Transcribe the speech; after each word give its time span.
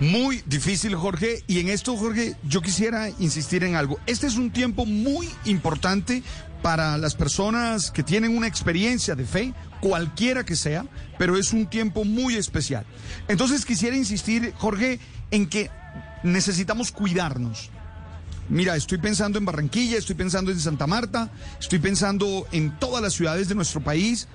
Muy 0.00 0.42
difícil, 0.46 0.94
Jorge. 0.96 1.44
Y 1.46 1.60
en 1.60 1.68
esto, 1.68 1.96
Jorge, 1.96 2.34
yo 2.42 2.60
quisiera 2.60 3.08
insistir 3.18 3.64
en 3.64 3.76
algo. 3.76 4.00
Este 4.06 4.26
es 4.26 4.36
un 4.36 4.50
tiempo 4.50 4.84
muy 4.84 5.28
importante 5.44 6.22
para 6.62 6.96
las 6.96 7.14
personas 7.14 7.90
que 7.90 8.02
tienen 8.02 8.36
una 8.36 8.46
experiencia 8.46 9.14
de 9.14 9.24
fe, 9.24 9.52
cualquiera 9.80 10.44
que 10.44 10.56
sea, 10.56 10.86
pero 11.18 11.36
es 11.36 11.52
un 11.52 11.66
tiempo 11.66 12.04
muy 12.04 12.36
especial. 12.36 12.86
Entonces 13.28 13.64
quisiera 13.64 13.96
insistir, 13.96 14.54
Jorge, 14.56 15.00
en 15.30 15.48
que 15.48 15.70
necesitamos 16.22 16.92
cuidarnos. 16.92 17.70
Mira, 18.48 18.76
estoy 18.76 18.98
pensando 18.98 19.38
en 19.38 19.44
Barranquilla, 19.44 19.98
estoy 19.98 20.14
pensando 20.14 20.50
en 20.50 20.60
Santa 20.60 20.86
Marta, 20.86 21.30
estoy 21.60 21.78
pensando 21.78 22.46
en 22.52 22.78
todas 22.78 23.02
las 23.02 23.12
ciudades 23.12 23.48
de 23.48 23.54
nuestro 23.54 23.80
país, 23.80 24.28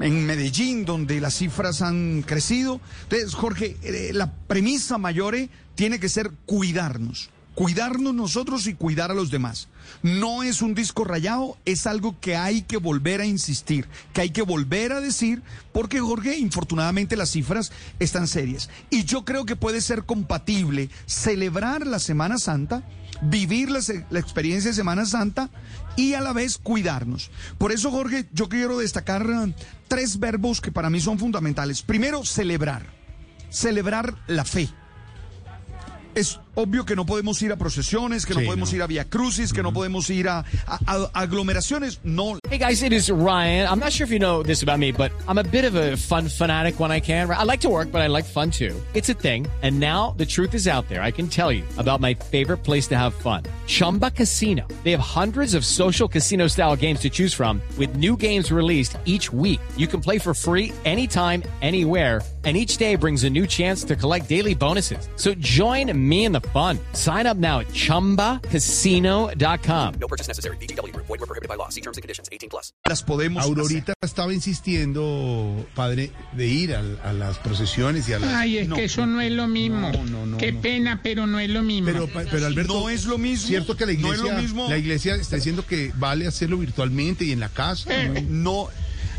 en 0.00 0.26
Medellín, 0.26 0.84
donde 0.84 1.20
las 1.20 1.34
cifras 1.34 1.82
han 1.82 2.22
crecido. 2.22 2.80
Entonces, 3.04 3.34
Jorge, 3.34 3.76
eh, 3.82 4.10
la 4.12 4.32
premisa 4.32 4.98
mayor 4.98 5.34
eh, 5.34 5.48
tiene 5.74 6.00
que 6.00 6.08
ser 6.08 6.30
cuidarnos. 6.46 7.30
Cuidarnos 7.54 8.12
nosotros 8.12 8.66
y 8.66 8.74
cuidar 8.74 9.10
a 9.10 9.14
los 9.14 9.30
demás. 9.30 9.68
No 10.02 10.42
es 10.42 10.60
un 10.60 10.74
disco 10.74 11.04
rayado, 11.04 11.56
es 11.64 11.86
algo 11.86 12.20
que 12.20 12.36
hay 12.36 12.60
que 12.60 12.76
volver 12.76 13.22
a 13.22 13.26
insistir, 13.26 13.88
que 14.12 14.20
hay 14.20 14.30
que 14.30 14.42
volver 14.42 14.92
a 14.92 15.00
decir, 15.00 15.42
porque 15.72 16.00
Jorge, 16.00 16.36
infortunadamente 16.36 17.16
las 17.16 17.30
cifras 17.30 17.72
están 17.98 18.28
serias. 18.28 18.68
Y 18.90 19.04
yo 19.04 19.24
creo 19.24 19.46
que 19.46 19.56
puede 19.56 19.80
ser 19.80 20.04
compatible 20.04 20.90
celebrar 21.06 21.86
la 21.86 21.98
Semana 21.98 22.36
Santa, 22.36 22.82
vivir 23.22 23.70
la, 23.70 23.80
la 24.10 24.18
experiencia 24.18 24.70
de 24.70 24.76
Semana 24.76 25.06
Santa 25.06 25.48
y 25.96 26.12
a 26.12 26.20
la 26.20 26.34
vez 26.34 26.58
cuidarnos. 26.58 27.30
Por 27.56 27.72
eso, 27.72 27.90
Jorge, 27.90 28.26
yo 28.32 28.50
quiero 28.50 28.78
destacar 28.78 29.26
tres 29.96 30.18
verbos 30.18 30.60
que 30.60 30.70
para 30.70 30.90
mí 30.90 31.00
son 31.00 31.18
fundamentales. 31.18 31.80
Primero, 31.80 32.22
celebrar. 32.22 32.84
Celebrar 33.48 34.14
la 34.26 34.44
fe. 34.44 34.68
Es 36.14 36.38
obvio 36.56 36.84
que 36.84 36.96
no 36.96 37.04
podemos 37.06 37.40
ir 37.42 37.52
a 37.52 37.56
procesiones, 37.56 38.26
que 38.26 38.34
no 38.34 38.40
Sí, 38.40 38.46
podemos 38.46 38.70
no. 38.72 38.76
ir 38.76 38.82
a 38.82 38.86
Via 38.88 39.04
Crucis, 39.04 39.52
que 39.52 39.62
no 39.62 39.72
podemos 39.72 40.10
ir 40.10 40.28
a, 40.28 40.44
a- 40.66 40.78
a 40.86 41.10
aglomeraciones. 41.22 42.00
No, 42.04 42.38
Hey 42.50 42.58
guys, 42.58 42.82
it 42.82 42.92
is 42.92 43.10
Ryan. 43.10 43.68
I'm 43.68 43.78
not 43.78 43.92
sure 43.92 44.04
if 44.04 44.10
you 44.10 44.18
know 44.18 44.42
this 44.42 44.62
about 44.62 44.78
me, 44.78 44.90
but 44.92 45.12
I'm 45.28 45.38
a 45.38 45.44
bit 45.44 45.64
of 45.64 45.74
a 45.76 45.96
fun 45.96 46.28
fanatic 46.28 46.78
when 46.80 46.90
I 46.90 47.00
can. 47.00 47.30
I 47.30 47.44
like 47.44 47.60
to 47.60 47.68
work, 47.68 47.90
but 47.92 48.00
I 48.00 48.06
like 48.08 48.24
fun 48.24 48.50
too. 48.50 48.74
It's 48.94 49.08
a 49.08 49.14
thing. 49.14 49.46
And 49.62 49.78
now 49.80 50.14
the 50.16 50.26
truth 50.26 50.54
is 50.54 50.66
out 50.68 50.88
there. 50.88 51.02
I 51.02 51.10
can 51.12 51.28
tell 51.28 51.52
you 51.52 51.62
about 51.78 52.00
my 52.00 52.14
favorite 52.14 52.58
place 52.64 52.86
to 52.88 52.96
have 52.96 53.14
fun. 53.14 53.42
Chumba 53.66 54.10
Casino. 54.10 54.66
They 54.84 54.92
have 54.92 55.00
hundreds 55.00 55.54
of 55.54 55.64
social 55.64 56.08
casino 56.08 56.46
style 56.48 56.76
games 56.76 57.00
to 57.00 57.10
choose 57.10 57.34
from 57.34 57.60
with 57.78 57.96
new 57.96 58.16
games 58.16 58.50
released 58.52 58.96
each 59.04 59.32
week. 59.32 59.60
You 59.76 59.86
can 59.88 60.00
play 60.00 60.18
for 60.18 60.32
free 60.34 60.72
anytime, 60.84 61.42
anywhere. 61.62 62.22
And 62.44 62.56
each 62.56 62.76
day 62.76 62.94
brings 62.94 63.24
a 63.24 63.30
new 63.30 63.44
chance 63.44 63.82
to 63.84 63.96
collect 63.96 64.28
daily 64.28 64.54
bonuses. 64.54 65.08
So 65.16 65.34
join 65.34 65.90
me 66.08 66.26
in 66.26 66.30
the 66.32 66.40
fun. 66.52 66.78
Sign 66.92 67.26
up 67.26 67.38
now 67.38 67.60
at 67.60 67.68
chumbacasino.com. 67.72 69.94
No 70.00 70.06
purchase 70.08 70.28
necessary. 70.28 70.56
BGW. 70.58 70.94
Void 70.96 71.08
were 71.20 71.26
prohibited 71.26 71.48
by 71.48 71.56
law. 71.56 71.68
See 71.70 71.80
terms 71.80 71.96
and 71.96 72.02
conditions. 72.02 72.28
18 72.30 72.48
plus. 72.50 72.72
las 72.88 73.02
podemos 73.02 73.42
hacer. 73.42 73.52
Aurorita 73.58 73.92
estaba 74.02 74.32
insistiendo, 74.32 75.66
padre, 75.74 76.10
de 76.32 76.46
ir 76.46 76.74
al- 76.74 76.98
a, 77.04 77.12
las 77.12 77.38
procesiones 77.38 78.08
y 78.08 78.12
a 78.12 78.18
las... 78.18 78.32
Ay, 78.34 78.58
es 78.58 78.68
No. 78.68 78.76
que 78.76 78.84
eso 78.84 79.06
no 79.06 79.20
es 79.20 79.32
lo 79.32 79.46
mismo. 79.48 79.90
No, 79.92 80.04
no, 80.04 80.26
no, 80.26 80.36
Qué 80.38 80.52
no. 80.52 80.60
pena, 80.60 81.00
pero 81.02 81.26
no 81.26 81.38
es 81.40 81.50
lo 81.50 81.62
mismo. 81.62 81.86
Pero, 81.92 82.08
pero 82.30 82.46
Alberto, 82.46 82.80
No 82.80 82.88
es 82.90 83.04
lo 83.06 83.18
mismo. 83.18 83.46
Cierto 83.48 83.76
que 83.76 83.86
la 83.86 83.92
No 83.94 84.12
es 84.12 84.18
iglesia, 84.18 84.34
lo 84.36 84.42
mismo. 84.42 84.68
la 84.68 84.78
iglesia 84.78 85.14
está 85.16 85.36
diciendo 85.36 85.64
que 85.66 85.92
vale 85.96 86.26
hacerlo 86.26 86.58
virtualmente 86.58 87.24
y 87.24 87.32
en 87.32 87.40
la 87.40 87.48
casa. 87.48 87.90
Eh, 87.92 88.24
No, 88.28 88.68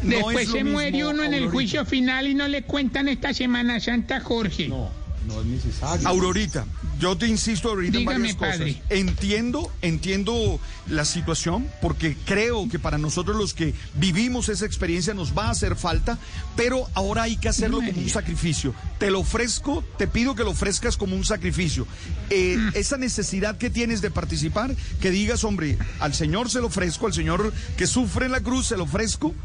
no 0.01 0.09
Después 0.09 0.37
es 0.41 0.47
lo 0.47 0.51
se 0.53 0.63
mismo, 0.63 0.79
muere 0.79 1.05
uno 1.05 1.23
en 1.23 1.33
el 1.33 1.49
juicio 1.49 1.85
final 1.85 2.27
y 2.27 2.35
no 2.35 2.47
le 2.47 2.63
cuentan 2.63 3.07
esta 3.07 3.33
Semana 3.33 3.79
Santa, 3.79 4.19
Jorge. 4.21 4.67
No, 4.69 4.89
no 5.27 5.39
es 5.41 5.45
necesario. 5.45 6.07
Aurorita, 6.07 6.65
yo 6.99 7.17
te 7.17 7.27
insisto 7.27 7.69
ahorita 7.69 7.97
Dígame, 7.97 8.15
en 8.15 8.21
varias 8.21 8.35
cosas. 8.37 8.57
padre. 8.57 8.81
Entiendo, 8.89 9.71
entiendo 9.81 10.59
la 10.89 11.05
situación, 11.05 11.67
porque 11.81 12.17
creo 12.25 12.67
que 12.69 12.79
para 12.79 12.97
nosotros 12.97 13.35
los 13.37 13.53
que 13.53 13.73
vivimos 13.95 14.49
esa 14.49 14.65
experiencia 14.65 15.13
nos 15.13 15.37
va 15.37 15.47
a 15.47 15.51
hacer 15.51 15.75
falta, 15.75 16.17
pero 16.55 16.87
ahora 16.95 17.23
hay 17.23 17.37
que 17.37 17.49
hacerlo 17.49 17.77
como 17.77 18.01
un 18.01 18.09
sacrificio. 18.09 18.73
Te 18.97 19.11
lo 19.11 19.19
ofrezco, 19.19 19.83
te 19.97 20.07
pido 20.07 20.33
que 20.35 20.43
lo 20.43 20.51
ofrezcas 20.51 20.97
como 20.97 21.15
un 21.15 21.23
sacrificio. 21.25 21.85
Eh, 22.29 22.55
Mm. 22.57 22.69
Esa 22.75 22.97
necesidad 22.97 23.57
que 23.57 23.69
tienes 23.69 24.01
de 24.01 24.09
participar, 24.09 24.73
que 25.01 25.11
digas, 25.11 25.43
hombre, 25.43 25.77
al 25.99 26.13
Señor 26.13 26.49
se 26.49 26.59
lo 26.59 26.67
ofrezco, 26.67 27.05
al 27.05 27.13
Señor 27.13 27.53
que 27.77 27.85
sufre 27.87 28.25
en 28.25 28.31
la 28.31 28.39
cruz 28.41 28.67
se 28.67 28.77
lo 28.77 28.83
ofrezco. 28.85 29.35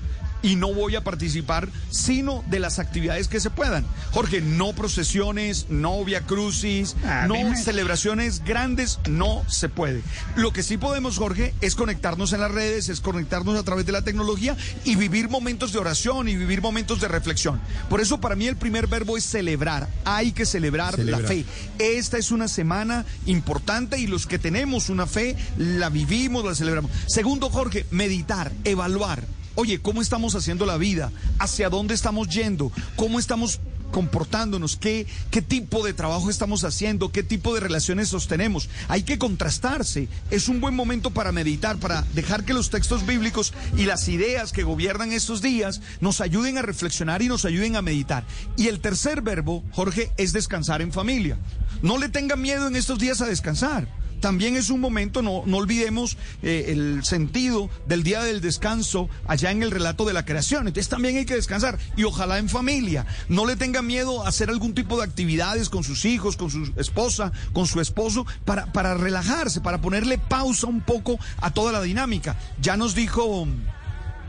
Y 0.42 0.56
no 0.56 0.72
voy 0.72 0.96
a 0.96 1.04
participar 1.04 1.68
sino 1.90 2.44
de 2.48 2.58
las 2.58 2.78
actividades 2.78 3.28
que 3.28 3.40
se 3.40 3.50
puedan. 3.50 3.84
Jorge, 4.12 4.40
no 4.40 4.72
procesiones, 4.72 5.66
no 5.68 6.04
via 6.04 6.22
crucis, 6.22 6.96
Ave 7.04 7.28
no 7.28 7.56
celebraciones 7.56 8.44
grandes, 8.44 8.98
no 9.08 9.44
se 9.48 9.68
puede. 9.68 10.02
Lo 10.36 10.52
que 10.52 10.62
sí 10.62 10.76
podemos, 10.76 11.18
Jorge, 11.18 11.54
es 11.60 11.74
conectarnos 11.74 12.32
en 12.32 12.40
las 12.40 12.50
redes, 12.50 12.88
es 12.88 13.00
conectarnos 13.00 13.58
a 13.58 13.62
través 13.62 13.86
de 13.86 13.92
la 13.92 14.02
tecnología 14.02 14.56
y 14.84 14.96
vivir 14.96 15.28
momentos 15.28 15.72
de 15.72 15.78
oración 15.78 16.28
y 16.28 16.36
vivir 16.36 16.60
momentos 16.62 17.00
de 17.00 17.08
reflexión. 17.08 17.60
Por 17.88 18.00
eso 18.00 18.20
para 18.20 18.36
mí 18.36 18.46
el 18.46 18.56
primer 18.56 18.86
verbo 18.86 19.16
es 19.16 19.24
celebrar. 19.24 19.88
Hay 20.04 20.32
que 20.32 20.46
celebrar, 20.46 20.96
Celebrar. 20.96 21.22
la 21.22 21.28
fe. 21.28 21.44
Esta 21.78 22.18
es 22.18 22.30
una 22.30 22.48
semana 22.48 23.04
importante 23.26 23.98
y 23.98 24.06
los 24.06 24.26
que 24.26 24.38
tenemos 24.38 24.88
una 24.88 25.06
fe 25.06 25.36
la 25.58 25.88
vivimos, 25.88 26.44
la 26.44 26.54
celebramos. 26.54 26.90
Segundo, 27.06 27.50
Jorge, 27.50 27.86
meditar, 27.90 28.52
evaluar. 28.64 29.22
Oye, 29.54 29.80
¿cómo 29.80 30.00
estamos 30.00 30.34
haciendo 30.34 30.64
la 30.64 30.78
vida? 30.78 31.12
¿Hacia 31.38 31.68
dónde 31.68 31.94
estamos 31.94 32.28
yendo? 32.28 32.72
¿Cómo 32.96 33.18
estamos 33.18 33.60
comportándonos? 33.90 34.76
¿Qué, 34.76 35.06
¿Qué 35.30 35.42
tipo 35.42 35.84
de 35.84 35.92
trabajo 35.92 36.30
estamos 36.30 36.64
haciendo? 36.64 37.12
¿Qué 37.12 37.22
tipo 37.22 37.52
de 37.54 37.60
relaciones 37.60 38.08
sostenemos? 38.08 38.70
Hay 38.88 39.02
que 39.02 39.18
contrastarse. 39.18 40.08
Es 40.30 40.48
un 40.48 40.60
buen 40.60 40.74
momento 40.74 41.10
para 41.10 41.32
meditar, 41.32 41.76
para 41.76 42.02
dejar 42.14 42.44
que 42.44 42.54
los 42.54 42.70
textos 42.70 43.04
bíblicos 43.04 43.52
y 43.76 43.84
las 43.84 44.08
ideas 44.08 44.52
que 44.52 44.62
gobiernan 44.62 45.12
estos 45.12 45.42
días 45.42 45.82
nos 46.00 46.22
ayuden 46.22 46.56
a 46.56 46.62
reflexionar 46.62 47.20
y 47.20 47.28
nos 47.28 47.44
ayuden 47.44 47.76
a 47.76 47.82
meditar. 47.82 48.24
Y 48.56 48.68
el 48.68 48.80
tercer 48.80 49.20
verbo, 49.20 49.62
Jorge, 49.72 50.12
es 50.16 50.32
descansar 50.32 50.80
en 50.80 50.92
familia. 50.92 51.36
No 51.82 51.98
le 51.98 52.08
tengan 52.08 52.40
miedo 52.40 52.68
en 52.68 52.76
estos 52.76 52.98
días 52.98 53.20
a 53.20 53.26
descansar 53.26 53.86
también 54.22 54.56
es 54.56 54.70
un 54.70 54.80
momento, 54.80 55.20
no, 55.20 55.42
no 55.44 55.58
olvidemos 55.58 56.16
eh, 56.42 56.66
el 56.68 57.04
sentido 57.04 57.68
del 57.86 58.04
día 58.04 58.22
del 58.22 58.40
descanso 58.40 59.10
allá 59.26 59.50
en 59.50 59.62
el 59.62 59.70
relato 59.70 60.06
de 60.06 60.14
la 60.14 60.24
creación. 60.24 60.68
Entonces 60.68 60.88
también 60.88 61.18
hay 61.18 61.26
que 61.26 61.34
descansar 61.34 61.78
y 61.96 62.04
ojalá 62.04 62.38
en 62.38 62.48
familia. 62.48 63.04
No 63.28 63.44
le 63.44 63.56
tenga 63.56 63.82
miedo 63.82 64.24
a 64.24 64.28
hacer 64.28 64.48
algún 64.48 64.74
tipo 64.74 64.96
de 64.96 65.04
actividades 65.04 65.68
con 65.68 65.84
sus 65.84 66.06
hijos, 66.06 66.36
con 66.36 66.50
su 66.50 66.72
esposa, 66.76 67.32
con 67.52 67.66
su 67.66 67.80
esposo, 67.80 68.24
para, 68.46 68.72
para 68.72 68.94
relajarse, 68.94 69.60
para 69.60 69.80
ponerle 69.80 70.16
pausa 70.18 70.68
un 70.68 70.80
poco 70.80 71.18
a 71.38 71.52
toda 71.52 71.72
la 71.72 71.82
dinámica. 71.82 72.36
Ya 72.62 72.78
nos 72.78 72.94
dijo... 72.94 73.46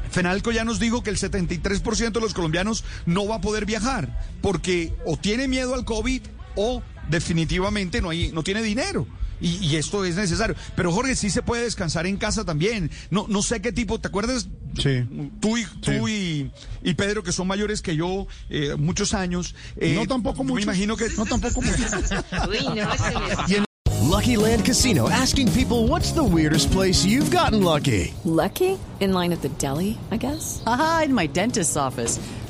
Fenalco 0.10 0.52
ya 0.52 0.64
nos 0.64 0.80
dijo 0.80 1.02
que 1.02 1.10
el 1.10 1.18
73% 1.18 2.12
de 2.12 2.20
los 2.20 2.36
colombianos 2.36 2.84
no 3.08 3.28
va 3.28 3.38
a 3.38 3.42
poder 3.42 3.66
viajar 3.66 4.16
porque 4.44 4.94
o 5.06 5.18
tiene 5.18 5.48
miedo 5.48 5.74
al 5.74 5.86
COVID 5.86 6.22
o 6.56 6.84
definitivamente 7.10 8.00
no, 8.00 8.12
hay, 8.12 8.32
no 8.32 8.44
tiene 8.44 8.62
dinero. 8.62 9.08
Y, 9.42 9.58
y 9.66 9.76
esto 9.76 10.06
es 10.06 10.16
necesario. 10.16 10.56
Pero 10.76 10.92
Jorge, 10.92 11.16
sí 11.16 11.30
se 11.30 11.42
puede 11.42 11.64
descansar 11.64 12.06
en 12.08 12.18
casa 12.18 12.46
también. 12.46 12.90
No, 13.10 13.26
no 13.28 13.42
sé 13.42 13.62
qué 13.62 13.72
tipo, 13.72 14.00
¿te 14.00 14.08
acuerdas? 14.08 14.48
Sí. 14.78 15.04
Tú, 15.40 15.58
y, 15.58 15.66
tú 15.82 16.08
y, 16.08 16.52
y 16.82 16.94
Pedro, 16.96 17.24
que 17.24 17.32
son 17.32 17.48
mayores 17.48 17.82
que 17.82 17.96
yo, 17.96 18.28
eh, 18.50 18.76
muchos 18.78 19.14
años. 19.14 19.54
eh, 19.78 19.94
No 19.96 20.08
tampoco 20.08 20.44
yo 20.46 20.56
Me 20.56 20.62
imagino 20.62 20.96
que... 20.98 21.10
No 21.18 21.26
tampoco 21.26 21.62
mucho. 21.62 21.84
Lucky 24.02 24.36
Land 24.38 24.66
Casino 24.66 25.10
asking 25.10 25.52
people 25.54 25.88
what's 25.88 26.12
the 26.12 26.24
weirdest 26.24 26.72
place 26.72 27.04
you've 27.06 27.32
gotten 27.32 27.64
lucky? 27.64 28.14
Lucky? 28.26 28.78
In 29.00 29.12
line 29.14 29.32
at 29.34 29.42
the 29.42 29.50
deli, 29.58 29.98
I 30.12 30.18
guess? 30.18 30.62
Aha, 30.68 31.04
in 31.06 31.14
my 31.14 31.26
dentist's 31.28 31.76
office. 31.76 32.20